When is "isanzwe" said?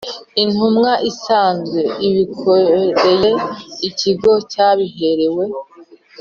1.11-1.79